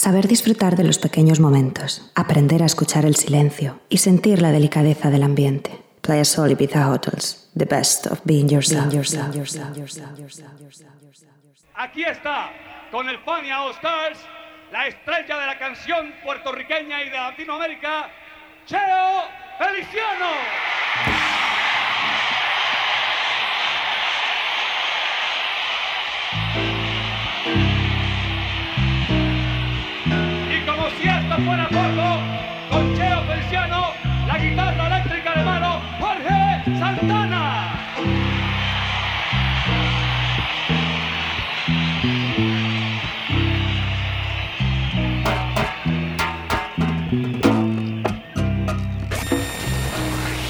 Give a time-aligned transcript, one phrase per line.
[0.00, 5.10] Saber disfrutar de los pequeños momentos, aprender a escuchar el silencio y sentir la delicadeza
[5.10, 5.72] del ambiente.
[6.00, 8.94] Playa Sol Ibiza Hotels, the best of being yourself.
[11.74, 12.50] Aquí está,
[12.90, 14.18] con el Fania All Stars,
[14.72, 18.08] la estrella de la canción puertorriqueña y de Latinoamérica,
[18.64, 19.24] Cheo
[19.58, 21.39] Feliciano.
[31.44, 31.68] Fuera
[32.70, 33.20] con Cheo
[34.26, 37.42] la guitarra eléctrica de mano, Jorge Santana.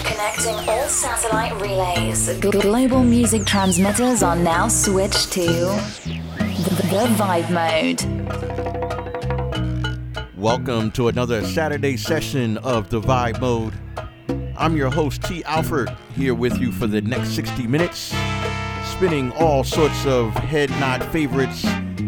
[0.04, 2.28] Connecting all satellite relays.
[2.40, 8.69] Global music transmitters are now switched to the, the Vibe Mode.
[10.40, 13.74] Welcome to another Saturday session of the Vibe Mode.
[14.56, 18.14] I'm your host, Tee Alford, here with you for the next 60 minutes,
[18.84, 21.60] spinning all sorts of head nod favorites,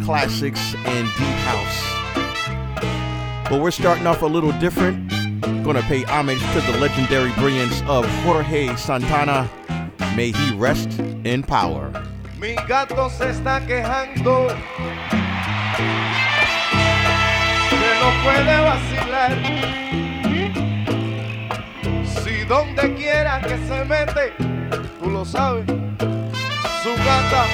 [0.02, 3.50] classics, and deep house.
[3.50, 5.10] But we're starting off a little different.
[5.62, 9.50] Gonna pay homage to the legendary brilliance of Jorge Santana.
[10.16, 11.92] May he rest in power.
[12.40, 14.48] Mi gato se está quejando
[15.10, 15.21] que
[18.02, 19.32] no puede vacilar.
[22.04, 24.32] Si donde quiera que se mete,
[25.00, 25.66] tú lo sabes,
[26.82, 27.44] su gata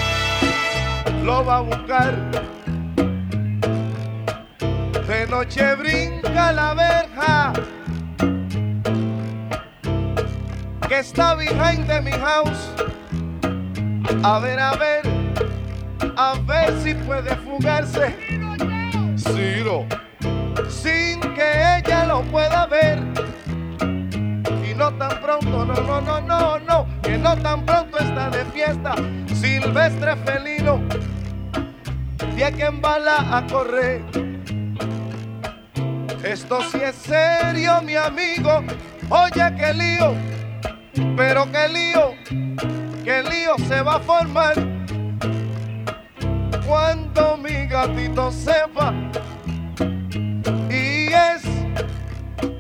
[1.23, 2.15] lo va a buscar.
[5.07, 7.53] De noche brinca la verja
[10.89, 12.71] que está behind de mi house.
[14.23, 15.03] A ver, a ver,
[16.17, 18.17] a ver si puede fugarse.
[19.17, 19.87] Ciro,
[20.69, 22.99] sin que ella lo pueda ver.
[24.69, 28.45] Y no tan pronto, no, no, no, no, no, que no tan pronto está de
[28.47, 28.95] fiesta.
[29.35, 30.81] Silvestre felino,
[32.37, 34.03] de que embala a correr.
[36.23, 38.63] Esto sí es serio, mi amigo.
[39.11, 40.15] Oye, qué lío,
[41.17, 42.49] pero qué lío
[43.09, 44.55] el lío se va a formar
[46.67, 48.93] cuando mi gatito sepa.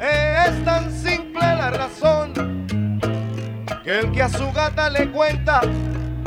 [0.00, 2.32] Es tan simple la razón
[3.84, 5.60] que el que a su gata le cuenta,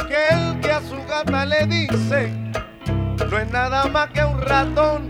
[0.07, 2.33] que el que a su gata le dice,
[3.29, 5.09] no es nada más que un ratón,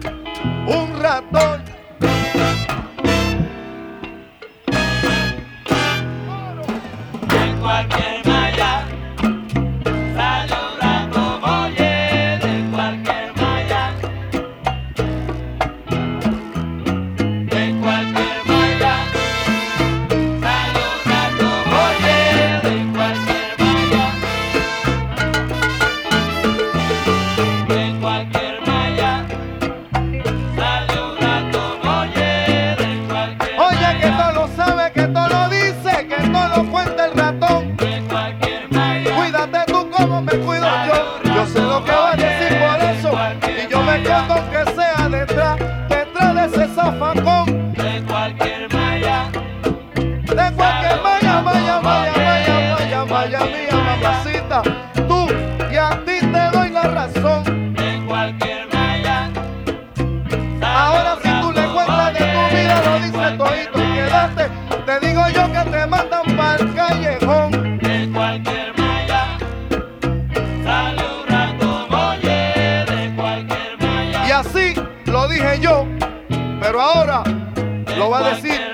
[0.67, 1.63] un ratón.
[78.01, 78.70] Lo va a decir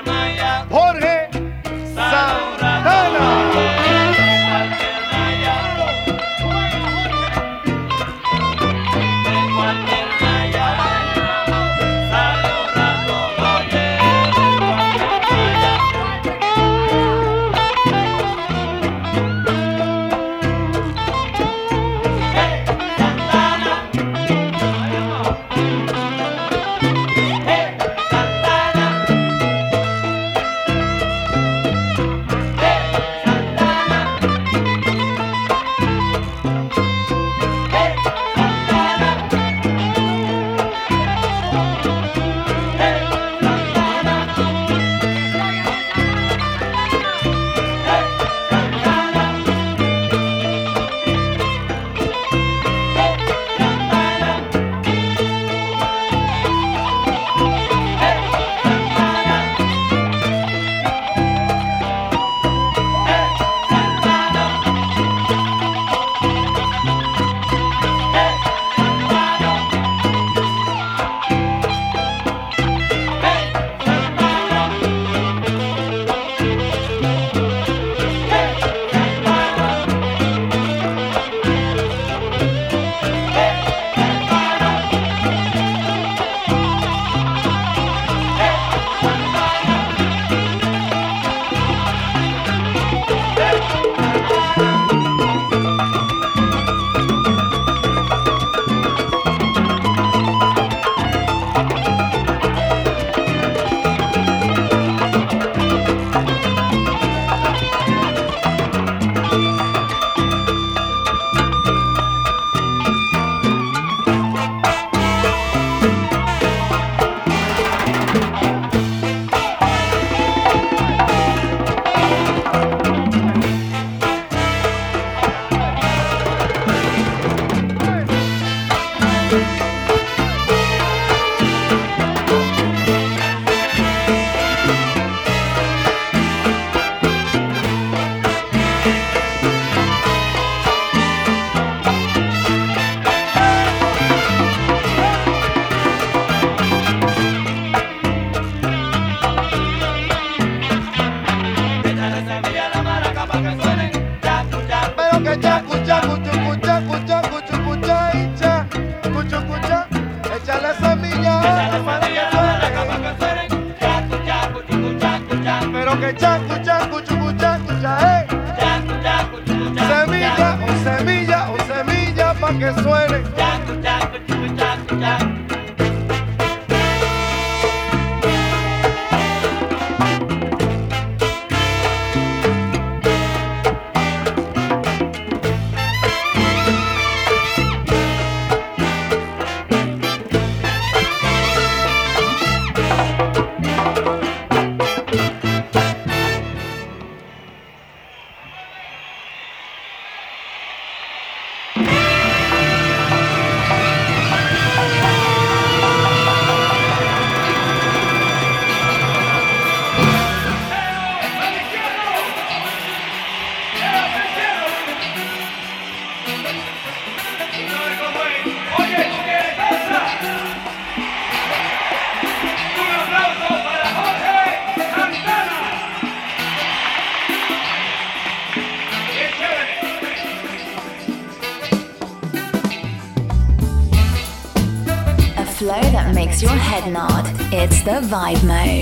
[238.08, 238.77] vibe mode.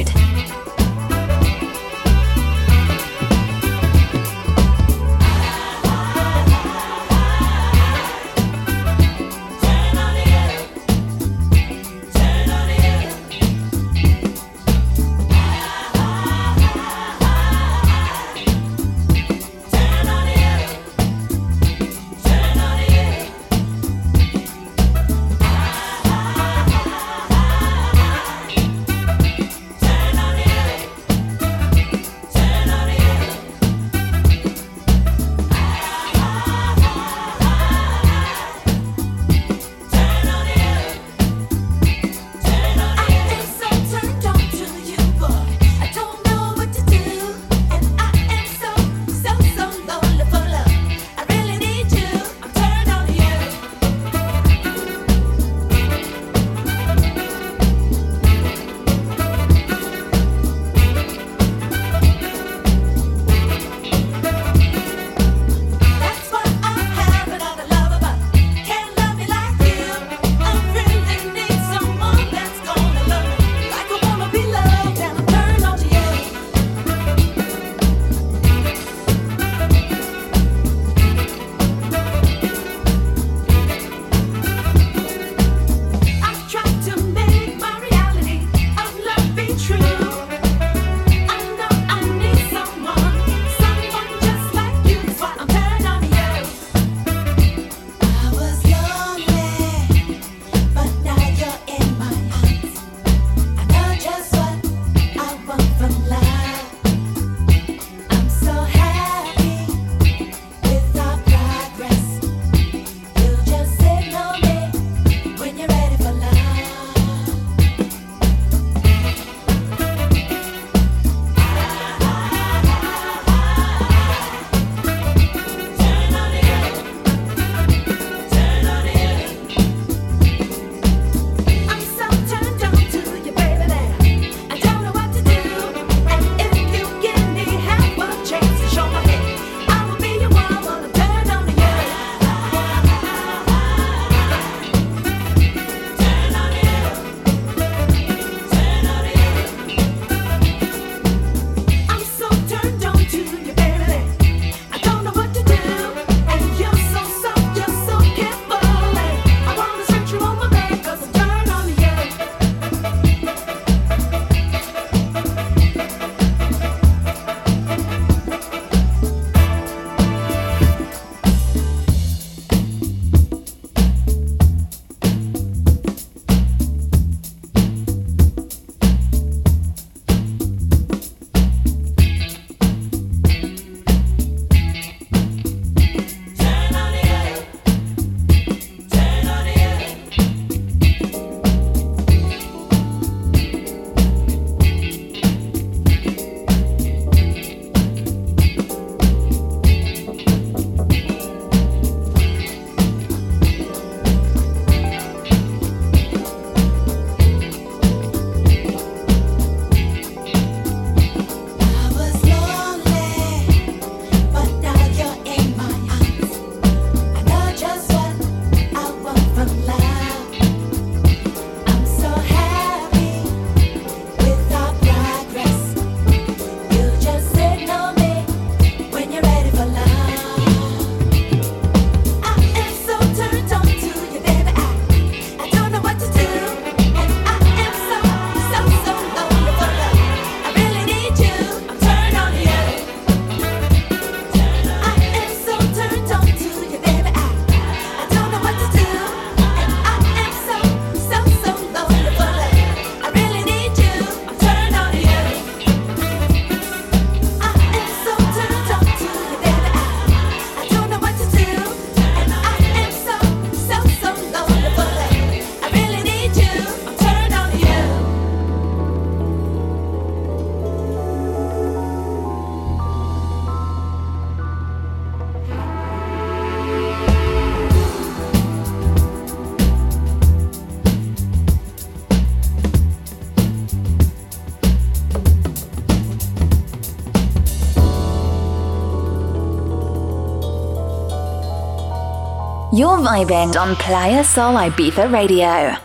[292.75, 295.84] You're vibing on Playa Sol Ibiza Radio.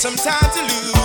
[0.00, 0.97] Come on,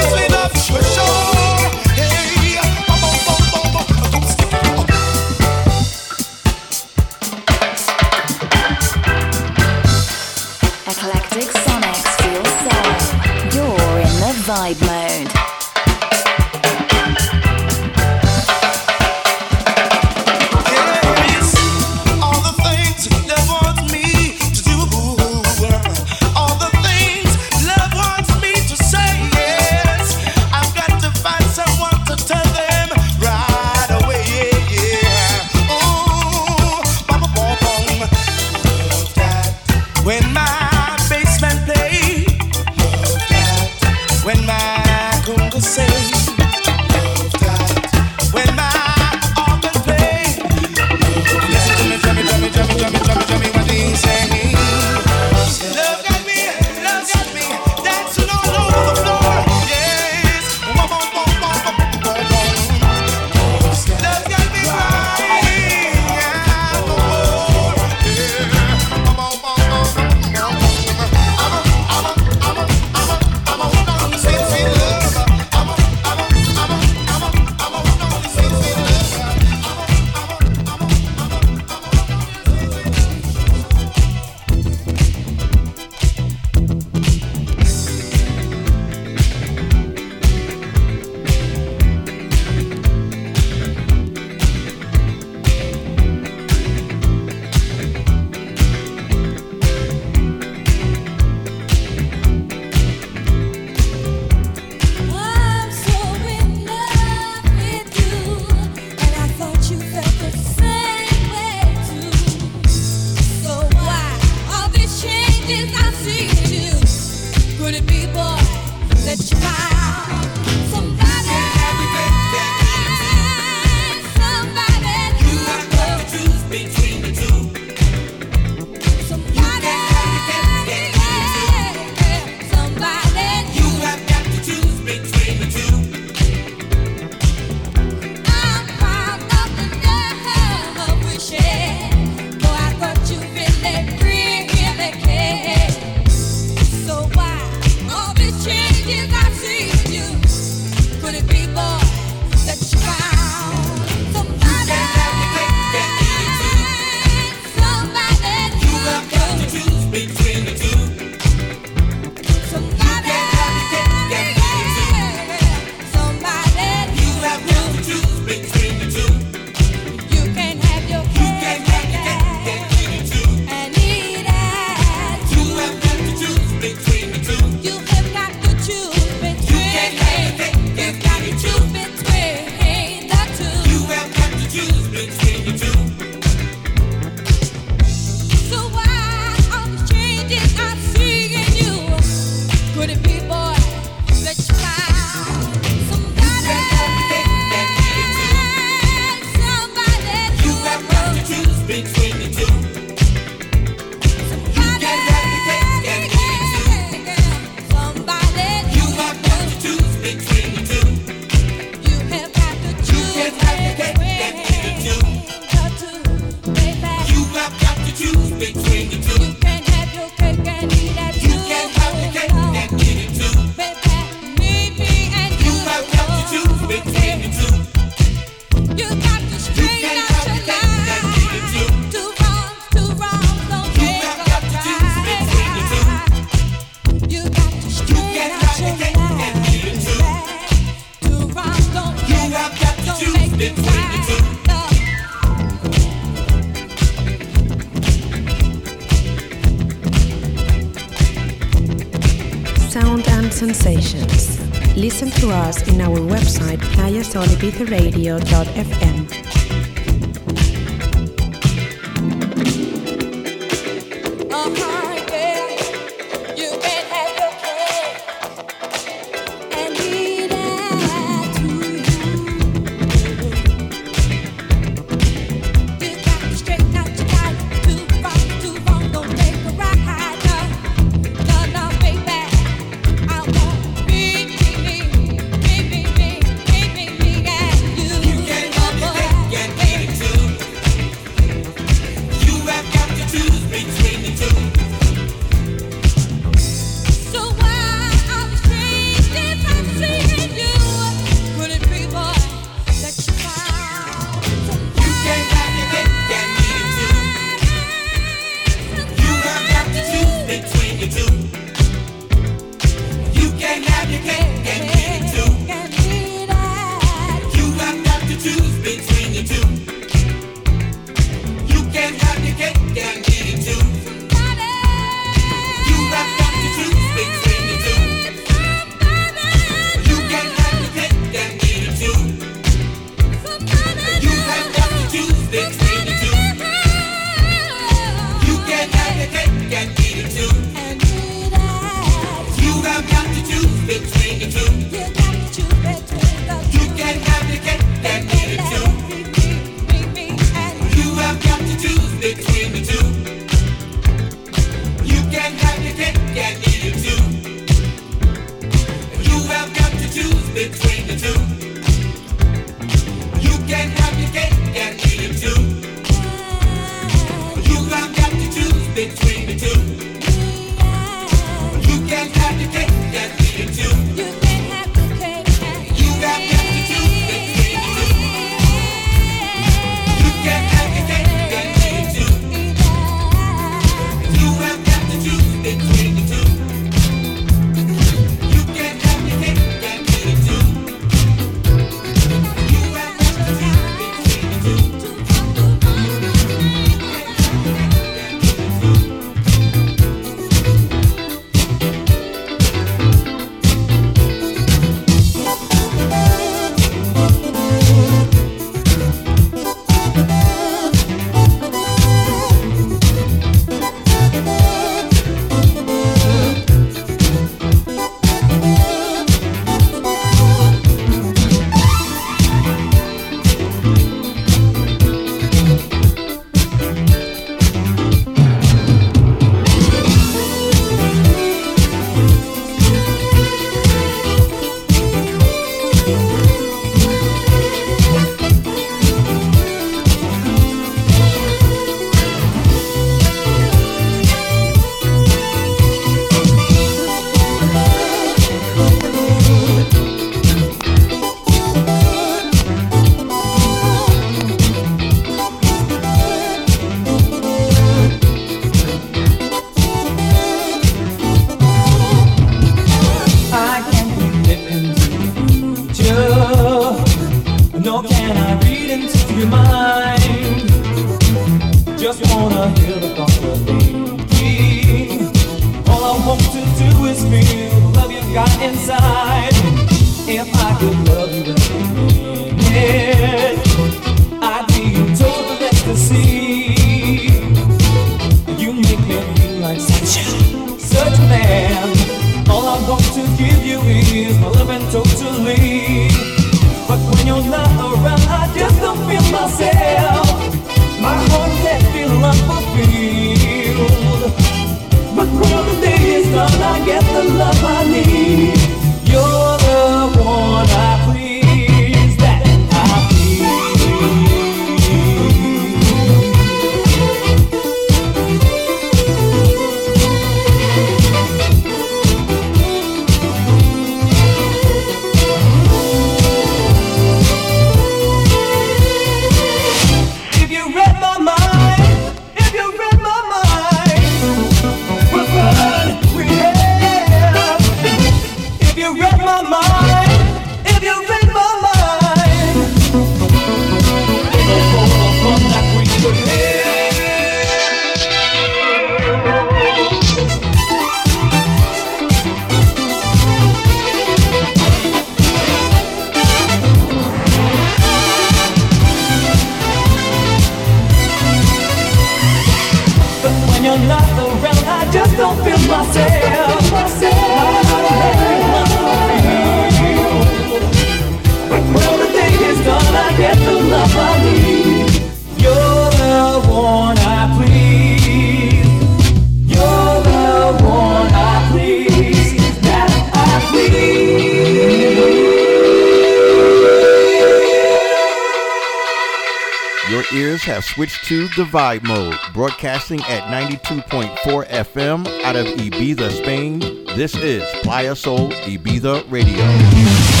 [591.15, 596.39] the Vibe Mode, broadcasting at 92.4 FM out of Ibiza, Spain.
[596.75, 600.00] This is PlayaSol Ibiza Radio.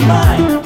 [0.00, 0.63] my mind.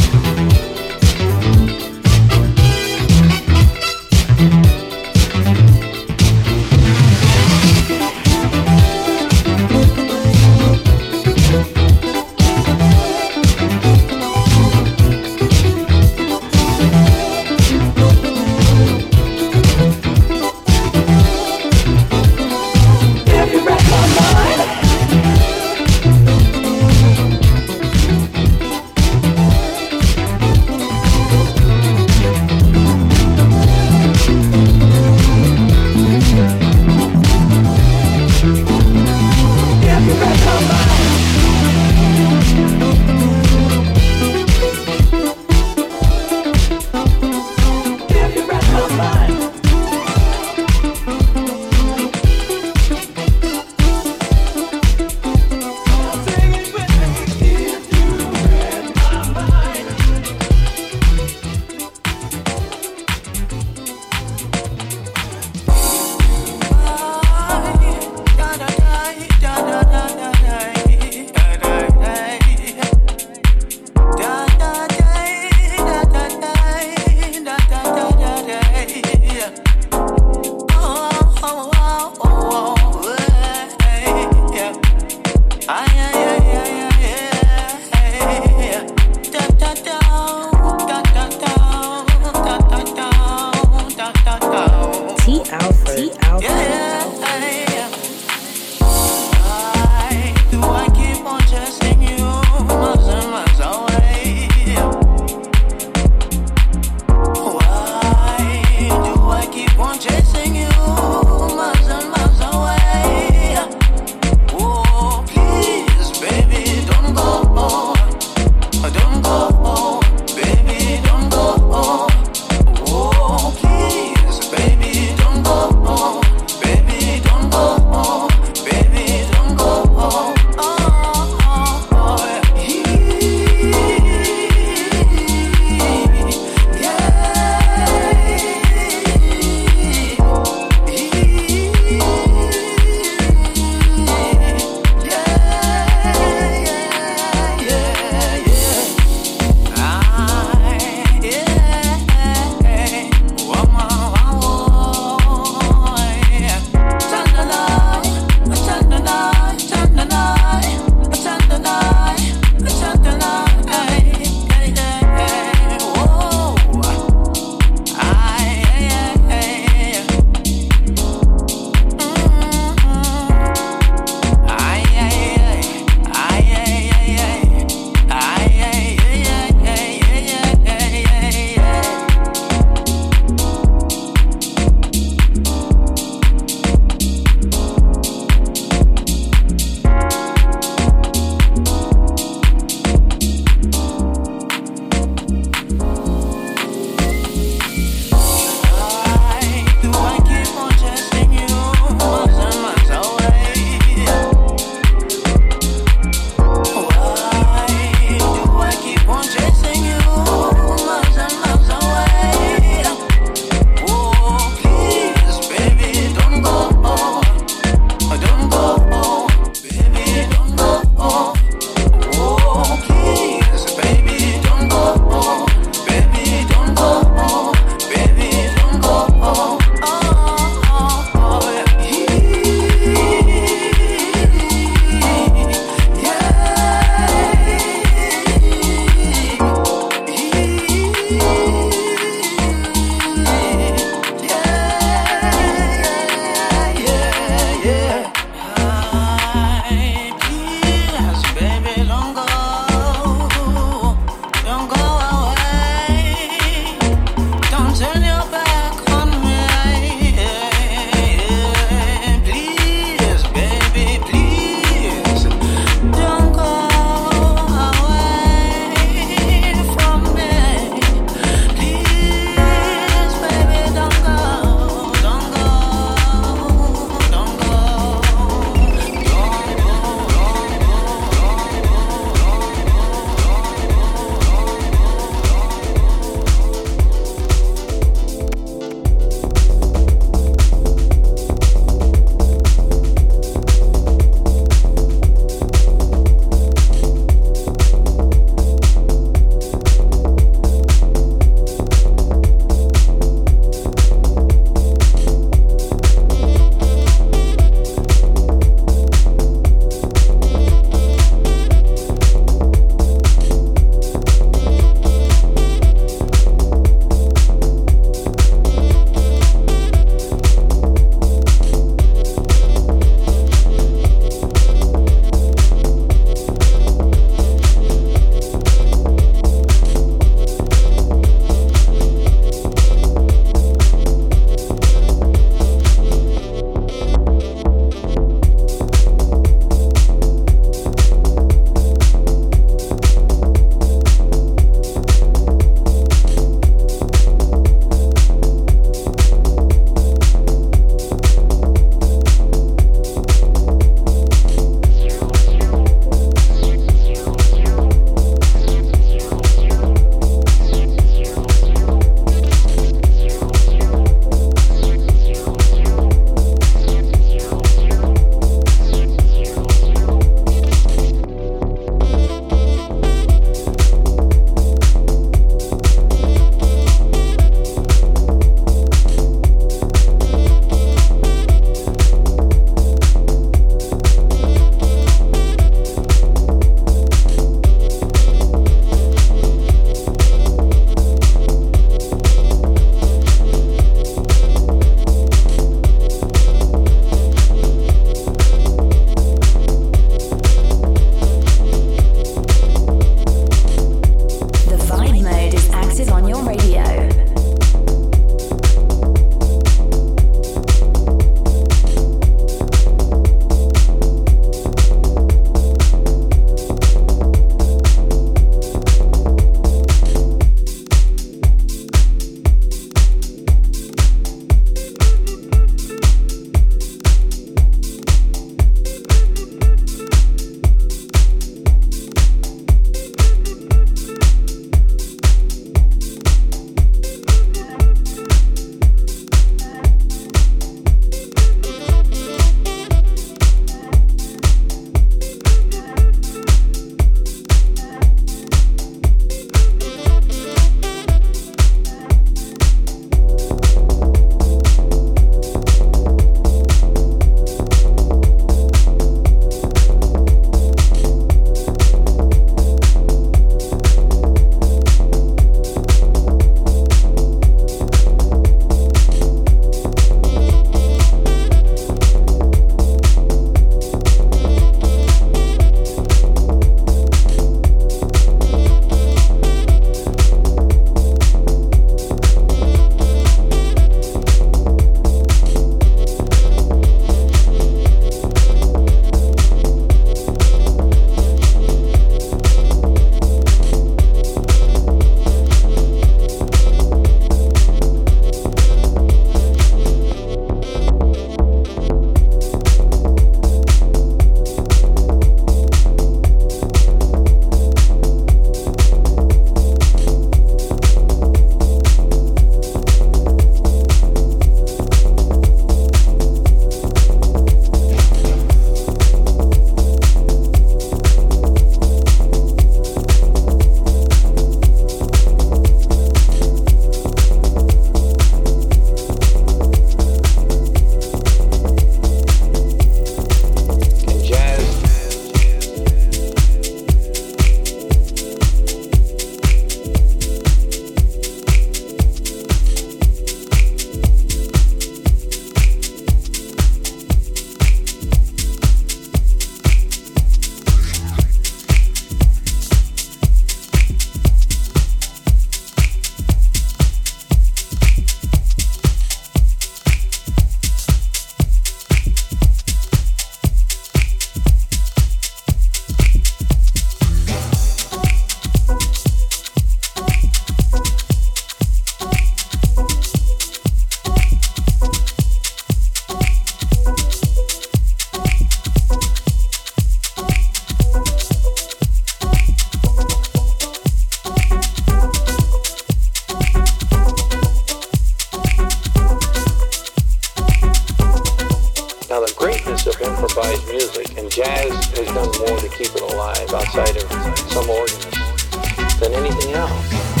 [591.91, 596.33] Now, the greatness of improvised music, and jazz has done more to keep it alive
[596.33, 596.89] outside of
[597.31, 600.00] some organs than anything else.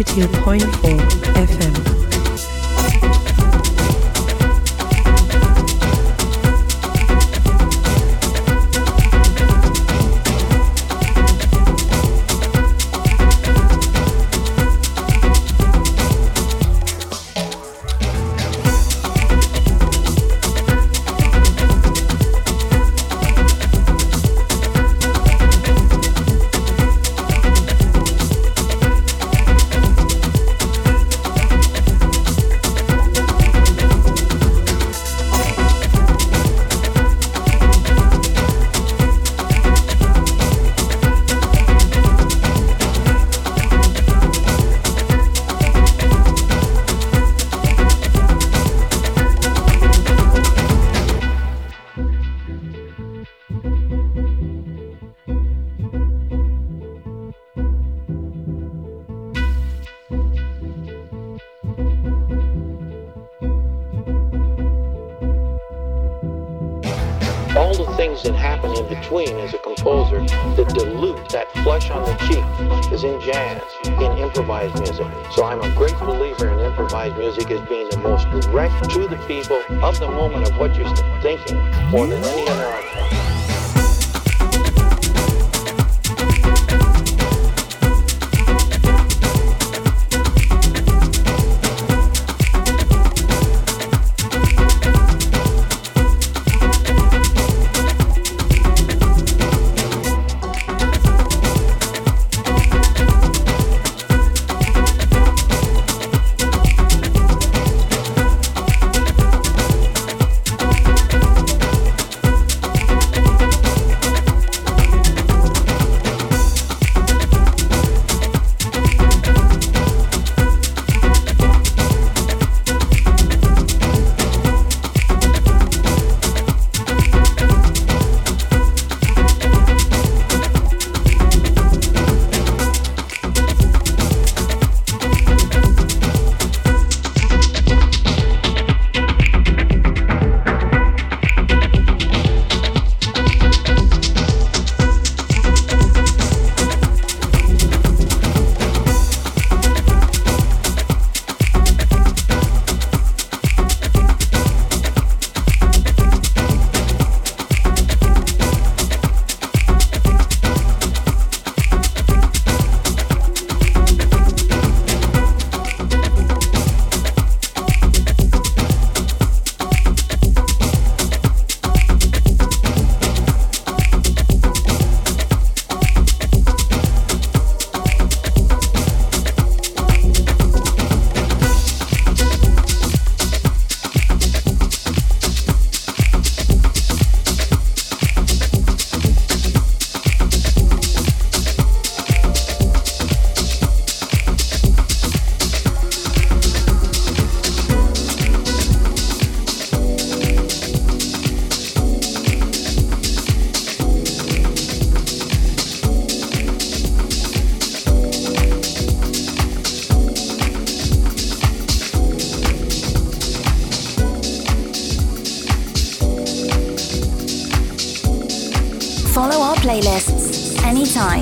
[0.00, 0.39] Institute.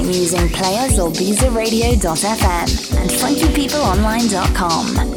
[0.08, 5.07] Using PlayaSolIbizaRadio.fm and funkypeopleonline.com.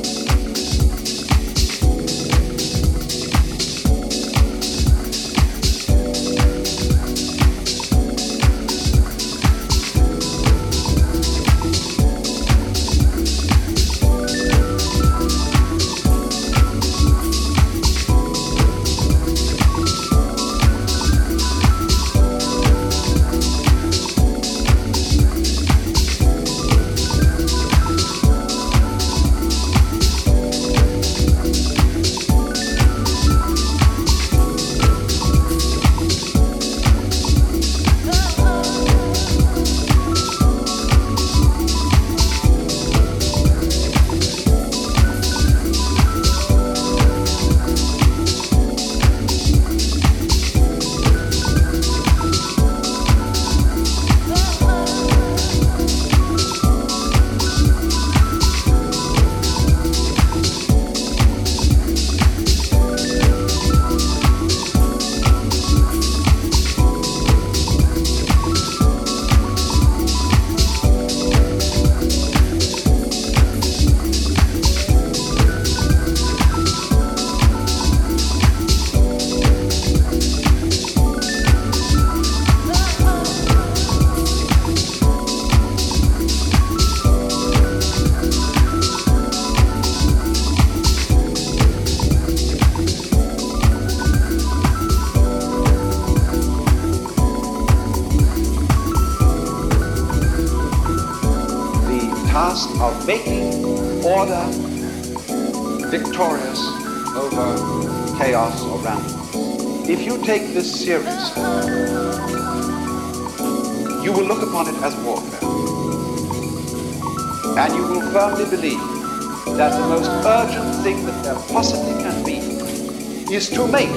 [123.31, 123.89] is to make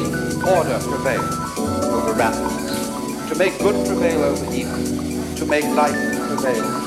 [0.47, 1.25] order prevail
[1.91, 5.97] over randomness, to make good prevail over evil, to make life
[6.29, 6.84] prevail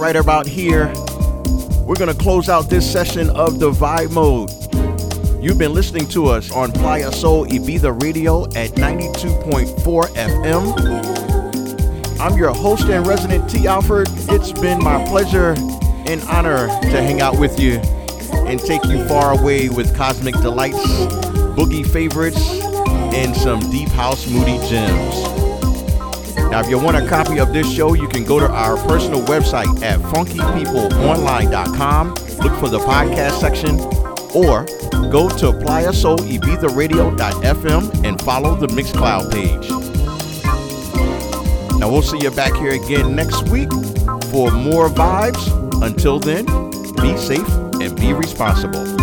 [0.00, 0.86] right about here.
[1.84, 4.50] We're going to close out this session of the Vibe Mode.
[5.44, 12.18] You've been listening to us on PlayaSol Ibiza Radio at 92.4 FM.
[12.18, 14.08] I'm your host and resident Tee Alford.
[14.30, 15.54] It's been my pleasure
[16.06, 17.74] and honor to hang out with you
[18.46, 20.78] and take you far away with cosmic delights,
[21.56, 22.40] boogie favorites,
[23.14, 25.49] and some deep house moody gems.
[26.36, 29.22] Now, if you want a copy of this show, you can go to our personal
[29.22, 33.78] website at funkypeopleonline.com, look for the podcast section,
[34.34, 34.64] or
[35.10, 39.68] go to playasolibiza.radio.fm and follow the Mixcloud page.
[41.78, 43.70] Now, we'll see you back here again next week
[44.30, 45.48] for more vibes.
[45.82, 46.44] Until then,
[46.96, 47.48] be safe
[47.80, 48.99] and be responsible.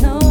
[0.00, 0.21] know